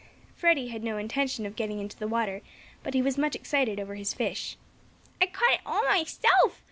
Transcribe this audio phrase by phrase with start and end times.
[0.35, 2.41] Freddie had no intention of getting into the water,
[2.81, 4.57] but he was much excited over his fish.
[5.21, 6.59] "I caught it all myself!"